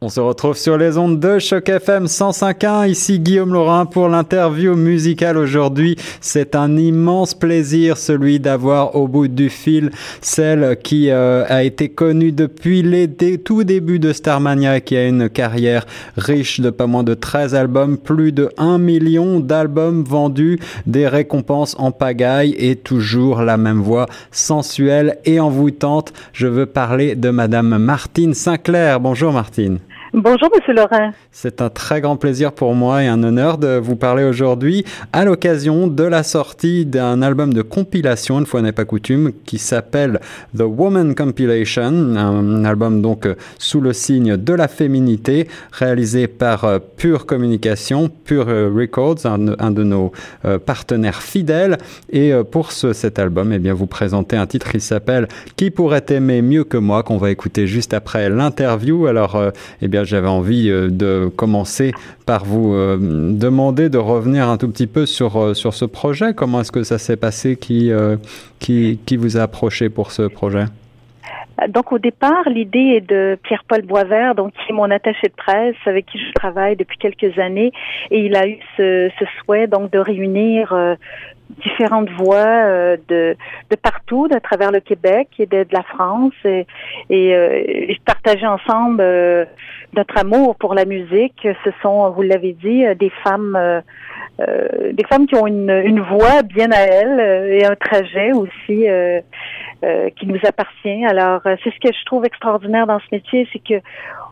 [0.00, 2.88] On se retrouve sur les ondes de Choc FM 105.1.
[2.88, 5.96] Ici Guillaume Laurin pour l'interview musicale aujourd'hui.
[6.20, 9.90] C'est un immense plaisir, celui d'avoir au bout du fil
[10.20, 13.08] celle qui euh, a été connue depuis les
[13.38, 15.84] tout débuts de Starmania qui a une carrière
[16.16, 21.74] riche de pas moins de 13 albums, plus de 1 million d'albums vendus, des récompenses
[21.76, 26.12] en pagaille et toujours la même voix sensuelle et envoûtante.
[26.32, 29.00] Je veux parler de Madame Martine Sinclair.
[29.00, 29.80] Bonjour Martine.
[30.14, 31.12] Bonjour, Monsieur Laurent.
[31.32, 35.26] C'est un très grand plaisir pour moi et un honneur de vous parler aujourd'hui à
[35.26, 40.20] l'occasion de la sortie d'un album de compilation, une fois n'est pas coutume, qui s'appelle
[40.56, 46.64] The Woman Compilation, un album donc euh, sous le signe de la féminité, réalisé par
[46.64, 50.12] euh, Pure Communication, Pure euh, Records, un, de nos
[50.64, 51.76] partenaires fidèles.
[52.10, 56.04] Et pour ce, cet album, eh bien, vous présentez un titre qui s'appelle Qui pourrait
[56.08, 59.06] aimer mieux que moi, qu'on va écouter juste après l'interview.
[59.06, 59.40] Alors,
[59.82, 61.92] eh bien, j'avais envie euh, de commencer
[62.26, 66.34] par vous euh, demander de revenir un tout petit peu sur, euh, sur ce projet.
[66.34, 67.56] Comment est-ce que ça s'est passé?
[67.56, 67.90] Qui,
[68.58, 70.64] qui, qui vous a approché pour ce projet?
[71.68, 75.74] Donc au départ, l'idée est de Pierre-Paul Boisvert, donc qui est mon attaché de presse,
[75.86, 77.72] avec qui je travaille depuis quelques années,
[78.10, 80.72] et il a eu ce, souhait donc de réunir
[81.50, 83.36] différentes voix euh, de,
[83.70, 86.66] de partout, de travers le Québec et de, de la France, et,
[87.10, 89.44] et, euh, partager ensemble euh,
[89.94, 91.46] notre amour pour la musique.
[91.64, 93.82] Ce sont, vous l'avez dit, des femmes,
[94.38, 98.86] des femmes qui ont une, une voix bien à elles et un trajet aussi
[100.16, 101.04] qui nous appartient.
[101.06, 103.80] Alors, c'est ce que je trouve extraordinaire dans ce métier, c'est que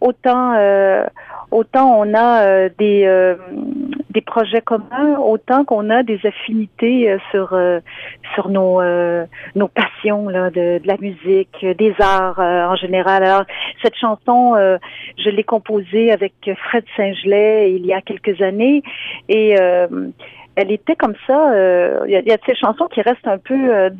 [0.00, 0.54] autant
[1.50, 3.36] autant on a des
[4.14, 7.80] des projets communs autant qu'on a des affinités euh, sur euh,
[8.34, 13.24] sur nos euh, nos passions là, de, de, la musique, des arts en général.
[13.24, 13.44] Alors
[13.82, 14.54] cette chanson,
[15.18, 16.34] je l'ai composée avec
[16.68, 18.82] Fred Saint-Gelais il y a quelques années
[19.28, 21.50] et elle était comme ça.
[22.06, 23.90] Il y, y, a, ces chansons qui restent un peu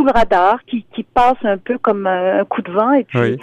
[0.00, 2.92] sous le radar, qui, qui passe un peu comme un coup de vent.
[2.92, 3.38] Et puis,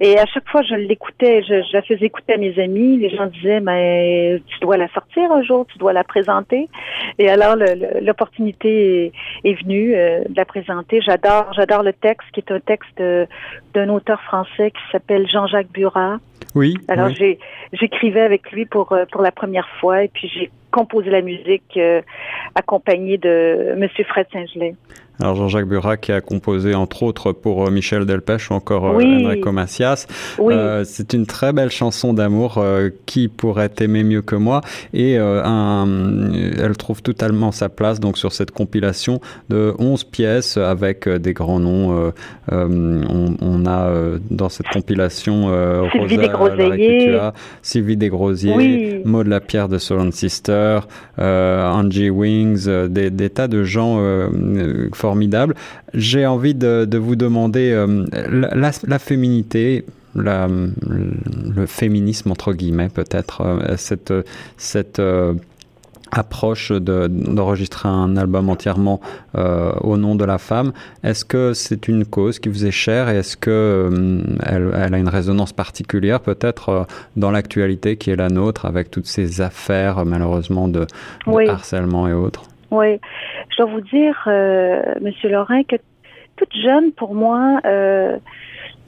[0.00, 2.96] et à chaque fois, je l'écoutais, je, je, la faisais écouter à mes amis.
[2.96, 6.68] Les gens disaient, mais tu dois la sortir un jour, tu dois la présenter.
[7.18, 7.54] Et alors,
[8.00, 9.12] l'opportunité
[9.44, 11.00] est, venue euh, de la présenter.
[11.00, 13.26] J'adore, j'adore le texte, qui est un texte euh,
[13.74, 16.18] d'un auteur français qui s'appelle Jean-Jacques Burat.
[16.56, 16.76] Oui.
[16.88, 17.38] Alors, j'ai,
[17.72, 21.78] j'écrivais avec lui pour euh, pour la première fois, et puis j'ai composé la musique
[22.54, 24.76] accompagnée de Monsieur Fred Saint-Gelais.
[25.20, 29.02] Alors Jean-Jacques Burat qui a composé entre autres pour euh, Michel Delpech ou encore euh,
[29.02, 30.06] Enrico Macias.
[30.38, 34.62] Euh, c'est une très belle chanson d'amour euh, qui pourrait t'aimer mieux que moi
[34.94, 35.86] et un,
[36.58, 39.20] elle trouve totalement sa place donc sur cette compilation
[39.50, 42.12] de 11 pièces avec des grands noms.
[42.50, 43.92] On, on, a
[44.30, 45.50] dans cette compilation
[45.92, 47.30] Sylvie Desgrosiers,
[47.62, 49.02] Sylvie Desgrosiers, oui.
[49.04, 50.80] Maud Lapierre de Solon Sister,
[51.18, 54.00] Angie Wings, des, des, tas de gens
[55.10, 55.54] formidable.
[55.92, 59.84] J'ai envie de, vous demander euh, la, féminité,
[60.14, 64.14] le féminisme entre guillemets peut-être, euh, cette,
[64.56, 65.34] cette euh,
[66.12, 69.00] approche d'enregistrer un album entièrement
[69.90, 70.72] au nom de la femme.
[71.04, 73.56] Est-ce que c'est une cause qui vous est chère et est-ce que
[74.44, 79.40] elle, a une résonance particulière peut-être dans l'actualité qui est la nôtre avec toutes ces
[79.40, 80.84] affaires malheureusement de,
[81.48, 82.49] harcèlement et autres?
[82.70, 83.00] Oui,
[83.50, 85.76] je dois vous dire, euh, Monsieur Laurent, que
[86.36, 88.18] toute jeune, pour moi, euh,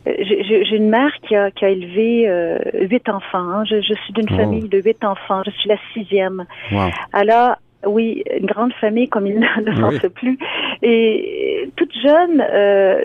[0.06, 3.38] j'ai une mère qui a, qui a élevé euh, huit enfants.
[3.38, 3.64] Hein.
[3.64, 5.42] Je, je, suis d'une famille de huit enfants.
[5.44, 6.44] Je suis la sixième.
[6.72, 6.90] Wow.
[7.12, 7.56] Alors,
[7.86, 10.38] oui, une grande famille comme il ne s'en fait plus.
[10.82, 13.04] Et toute jeune, euh,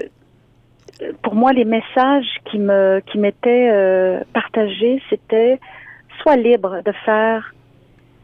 [1.22, 5.60] pour moi, les messages qui me qui m'étaient euh, partagés, c'était
[6.22, 7.54] sois libre de faire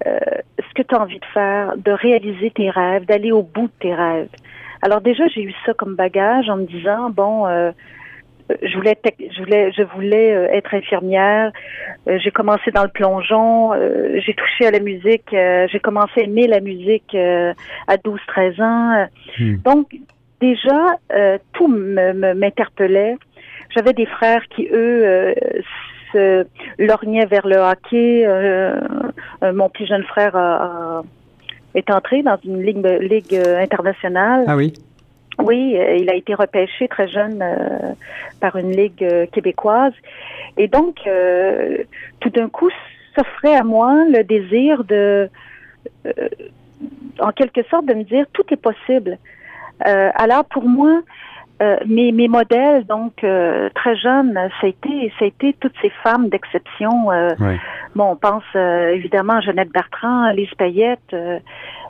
[0.05, 0.19] euh,
[0.57, 3.73] ce que tu as envie de faire, de réaliser tes rêves, d'aller au bout de
[3.79, 4.29] tes rêves.
[4.81, 7.71] Alors déjà, j'ai eu ça comme bagage en me disant, bon, euh,
[8.61, 11.51] je voulais, je voulais, je voulais euh, être infirmière.
[12.07, 13.71] j'ai commencé dans le plongeon.
[14.19, 15.29] j'ai touché à la musique.
[15.31, 19.07] j'ai commencé à aimer la musique à 12-13 ans.
[19.39, 19.55] Hmm.
[19.63, 19.95] Donc
[20.41, 20.97] déjà,
[21.53, 23.15] tout m'interpellait.
[23.69, 25.33] J'avais des frères qui eux
[26.13, 26.45] se
[26.79, 28.23] lorgnaient vers le hockey.
[28.25, 28.79] Euh,
[29.41, 30.35] mon plus jeune frère
[31.75, 34.45] est entré dans une ligue, ligue euh, internationale.
[34.47, 34.73] Ah oui.
[35.39, 37.43] Oui, euh, il a été repêché très jeune
[38.39, 39.93] par une ligue québécoise.
[40.57, 40.99] Et donc,
[42.19, 42.69] tout d'un coup,
[43.15, 45.29] s'offrait à moi le désir de,
[47.19, 49.17] en quelque sorte, de me dire tout est possible.
[49.79, 51.01] alors, pour moi,
[51.63, 55.75] euh, mes, mes modèles, donc euh, très jeunes, ça a été, ça a été toutes
[55.81, 57.11] ces femmes d'exception.
[57.11, 57.29] Euh,
[57.95, 61.15] Bon, on pense évidemment à Jeannette Bertrand, Lise Payette,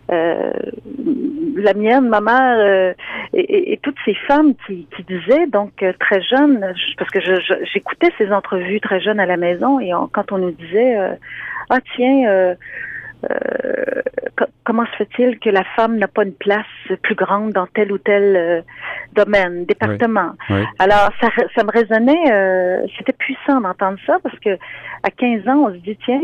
[0.09, 2.93] la mienne, ma mère,
[3.33, 5.71] et, et, toutes ces femmes qui, qui disaient donc
[6.01, 7.21] très jeunes, parce que
[7.73, 10.97] j'écoutais ces entrevues très jeunes à la maison, et quand on nous disait
[11.69, 12.55] ah tiens
[13.29, 14.01] euh,
[14.63, 16.65] comment se fait-il que la femme n'a pas une place
[17.01, 18.61] plus grande dans tel ou tel euh,
[19.13, 20.31] domaine, département?
[20.79, 24.57] Alors, ça, ça me résonnait, euh, c'était puissant d'entendre ça parce que
[25.03, 26.19] à 15 ans, on se dit, tiens,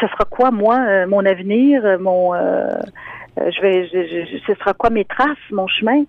[0.00, 2.32] ça sera quoi, moi, mon avenir, mon...
[2.34, 3.88] je vais,
[4.46, 6.04] ce sera quoi mes traces, mon chemin?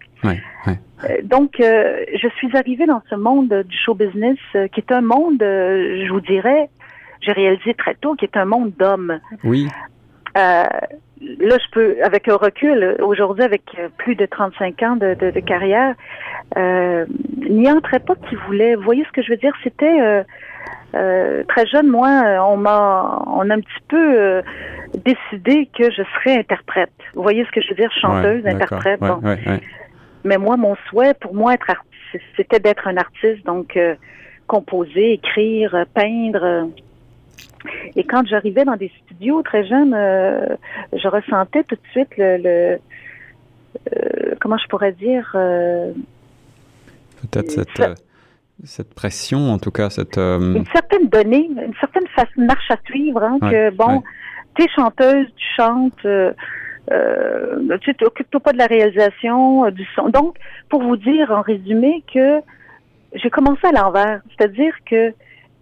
[1.24, 6.10] donc, je suis arrivée dans ce monde du show business, qui est un monde, je
[6.12, 6.70] vous dirais,
[7.22, 9.20] j'ai réalisé très tôt qu'il est un monde d'hommes.
[9.44, 9.68] Oui.
[10.38, 10.64] Euh,
[11.22, 13.64] là, je peux, avec un recul, aujourd'hui, avec
[13.98, 15.96] plus de 35 ans de, de, de carrière,
[16.58, 17.06] euh,
[17.50, 18.76] n'y entrait pas qui voulait.
[18.76, 19.54] Vous voyez ce que je veux dire?
[19.64, 20.24] C'était euh,
[20.96, 22.10] euh très jeune, moi,
[22.48, 24.42] on m'a, on a un petit peu euh,
[25.06, 26.92] décidé que je serais interprète.
[27.14, 27.92] Vous voyez ce que je veux dire?
[28.00, 29.00] Chanteuse, interprète.
[29.00, 29.22] bon.
[30.24, 33.96] Mais moi, mon souhait, pour moi, être artiste, c'était d'être un artiste, donc euh,
[34.48, 36.70] composer, écrire, peindre.
[37.96, 40.56] Et quand j'arrivais dans des studios très jeunes, euh,
[40.94, 42.78] je ressentais tout de suite le,
[43.96, 45.92] euh, comment je pourrais dire euh,
[47.22, 48.04] peut-être cette,
[48.64, 52.06] cette pression, en tout cas cette une certaine donnée, une certaine
[52.38, 54.04] marche à suivre, hein, que bon,
[54.56, 56.08] tu es chanteuse, tu chantes.
[57.82, 60.10] tu t'occupes pas de la réalisation, du son.
[60.10, 60.38] Donc,
[60.70, 62.42] pour vous dire en résumé que
[63.14, 65.14] j'ai commencé à l'envers, c'est-à-dire que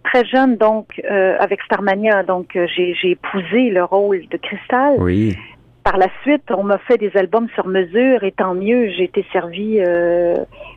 [0.06, 4.96] très jeune, donc, euh, avec Starmania, donc, euh, j'ai, épousé le rôle de Cristal.
[4.98, 5.36] Oui.
[5.84, 9.24] Par la suite, on m'a fait des albums sur mesure et tant mieux, j'ai été
[9.32, 10.34] servie euh,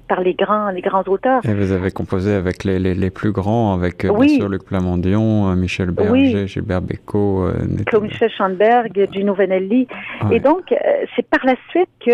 [0.07, 1.41] par les grands, les grands auteurs.
[1.45, 5.89] Et vous avez composé avec les, les, plus grands, avec bien sûr Luc Plamondon, Michel
[5.89, 7.49] Berger, Gilbert Bécaud,
[7.87, 9.87] Claude-Michel Schoenberg, Gino Vanelli.
[10.31, 10.75] Et donc,
[11.15, 12.11] c'est par la suite que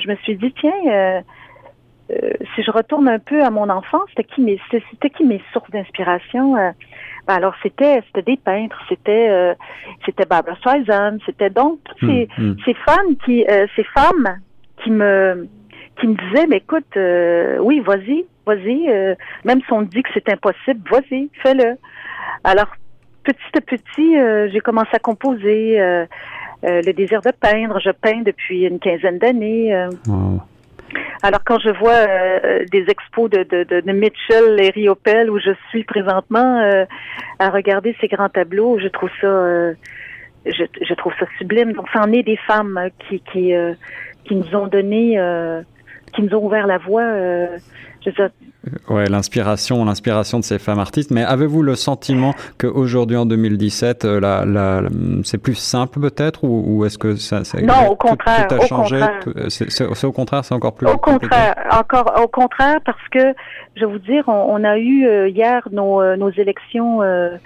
[0.00, 1.22] je me suis dit, tiens,
[2.10, 5.42] euh, si je retourne un peu à mon enfance, c'était qui mes c'était qui mes
[5.52, 6.70] sources d'inspiration euh,
[7.26, 9.54] ben alors c'était c'était des peintres, c'était euh,
[10.04, 12.56] c'était Barbara Streisand, c'était donc toutes ces, hmm, hmm.
[12.64, 13.44] ces femmes qui
[13.76, 14.40] ces femmes
[14.82, 15.48] qui me
[16.00, 16.96] qui me disaient mais écoute
[17.60, 18.88] oui vas-y vas-y
[19.44, 21.76] même si on dit que c'est impossible vas-y fais-le.
[22.44, 22.68] Alors
[23.24, 25.78] petit à petit j'ai commencé à composer
[26.62, 27.78] le désir de peindre.
[27.80, 29.88] Je peins depuis une quinzaine d'années
[31.22, 35.50] alors quand je vois euh, des expos de, de, de, Mitchell et Riopel où je
[35.68, 36.84] suis présentement euh,
[37.38, 39.74] à regarder ces grands tableaux, je trouve ça euh,
[40.46, 41.72] je, je, trouve ça sublime.
[41.72, 43.52] Donc c'en est des femmes qui qui,
[44.24, 45.18] qui nous ont donné
[46.14, 47.12] qui nous ont ouvert la voie.
[48.06, 48.30] Veux
[48.88, 51.10] Ouais, l'inspiration, l'inspiration de ces femmes artistes.
[51.10, 54.82] Mais avez-vous le sentiment qu'aujourd'hui, en 2017, euh, la, la,
[55.24, 58.66] c'est plus simple peut-être, ou, ou est-ce que ça, ça, non, au contraire, tout, a
[58.66, 59.00] changé
[59.48, 60.86] C'est au contraire, c'est encore plus.
[60.86, 63.34] Au contraire, encore au contraire, parce que
[63.76, 67.02] je vais vous dire, on, a eu euh, hier nos, euh, nos élections.
[67.02, 67.38] Euh,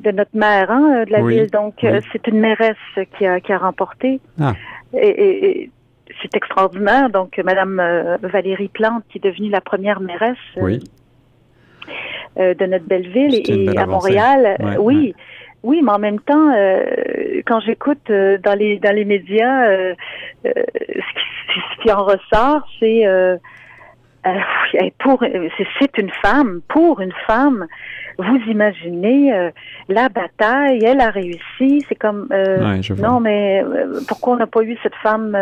[0.00, 1.48] de notre maire hein, de la ville.
[1.52, 2.74] Donc, c'est une mairesse
[3.16, 4.18] qui a, qui a remporté.
[4.40, 4.54] Ah.
[4.92, 5.70] Et, et,
[6.30, 7.10] c'est extraordinaire.
[7.10, 10.78] Donc, Madame euh, Valérie Plante, qui est devenue la première mairesse euh,
[12.38, 14.56] euh, de notre belle ville et, à Montréal.
[14.78, 15.14] oui.
[15.62, 16.52] Oui, mais en même temps,
[17.44, 19.66] quand j'écoute dans les dans les médias,
[20.44, 23.02] ce, qui, en ressort, c'est
[25.00, 25.24] pour
[25.58, 27.66] c'est une femme, pour une femme.
[28.16, 29.50] Vous imaginez
[29.88, 31.84] la bataille, elle a réussi.
[31.88, 32.28] C'est comme
[32.98, 33.64] non, mais
[34.06, 35.36] pourquoi on n'a pas eu cette femme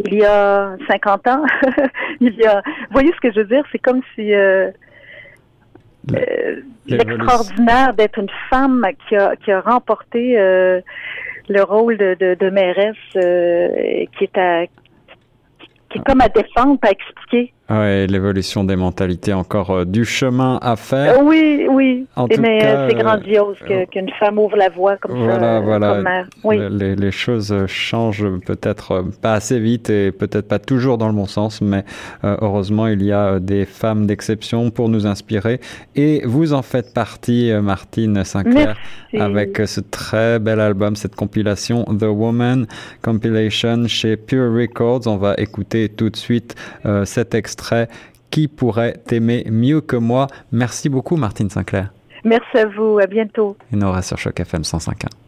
[0.00, 1.44] il y a 50 ans.
[2.20, 3.64] il y a, vous voyez ce que je veux dire?
[3.72, 4.70] C'est comme si euh,
[6.14, 10.80] euh, l'extraordinaire d'être une femme qui a, qui a remporté euh,
[11.48, 14.66] le rôle de, de, de mairesse qui est à,
[15.90, 17.52] qui est comme à défendre, à expliquer.
[17.70, 21.18] Oui, l'évolution des mentalités, encore euh, du chemin à faire.
[21.18, 22.06] Euh, oui, oui.
[22.38, 23.58] mais euh, c'est grandiose
[23.90, 25.60] qu'une femme ouvre la voie comme ça.
[25.60, 26.58] Voilà, oui.
[26.70, 31.26] les, les, choses changent peut-être pas assez vite et peut-être pas toujours dans le bon
[31.26, 31.84] sens, mais
[32.22, 35.60] heureusement, il y a des femmes d'exception pour nous inspirer.
[35.94, 38.76] Et vous en faites partie, Martine Sinclair,
[39.18, 42.66] avec ce très bel album, cette compilation The Woman
[43.02, 45.02] Compilation chez Pure Records.
[45.06, 46.54] On va écouter tout de suite
[47.04, 47.57] cet extrait
[48.30, 50.26] qui pourrait t'aimer mieux que moi?
[50.52, 51.92] Merci beaucoup, Martine Sinclair.
[52.24, 52.98] Merci à vous.
[52.98, 53.56] À bientôt.
[53.72, 55.27] Et nous sur Choc FM 105.1.